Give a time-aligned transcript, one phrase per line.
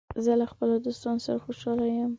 [0.23, 2.09] زه له خپلو دوستانو سره خوشاله یم.